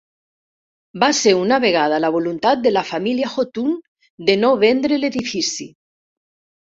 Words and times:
Va 1.01 1.09
ser 1.17 1.33
una 1.39 1.57
vegada 1.65 1.99
la 2.05 2.09
voluntat 2.15 2.63
de 2.63 2.71
la 2.73 2.81
família 2.91 3.29
Hotung 3.33 3.75
de 4.31 4.37
no 4.45 4.49
vendre 4.65 4.99
l'edifici. 5.03 5.69